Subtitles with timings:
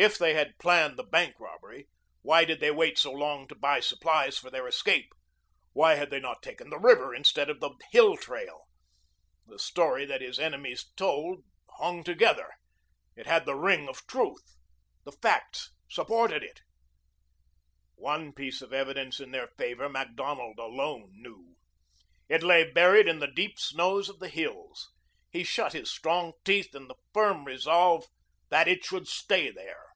[0.00, 1.88] If they had planned the bank robbery,
[2.22, 5.10] why did they wait so long to buy supplies for their escape?
[5.72, 8.68] Why had they not taken the river instead of the hill trail?
[9.48, 11.42] The story that his enemies told
[11.80, 12.48] hung together.
[13.16, 14.54] It had the ring of truth.
[15.02, 16.60] The facts supported it.
[17.96, 21.56] One piece of evidence in their favor Macdonald alone knew.
[22.28, 24.92] It lay buried in the deep snows of the hills.
[25.32, 28.06] He shut his strong teeth in the firm resolve
[28.48, 29.86] that it should stay there.